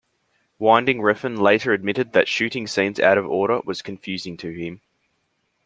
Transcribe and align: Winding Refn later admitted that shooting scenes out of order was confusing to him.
Winding 0.57 0.97
Refn 1.01 1.37
later 1.39 1.73
admitted 1.73 2.13
that 2.13 2.27
shooting 2.27 2.65
scenes 2.65 2.99
out 2.99 3.19
of 3.19 3.27
order 3.27 3.59
was 3.65 3.83
confusing 3.83 4.35
to 4.37 4.49
him. 4.49 4.81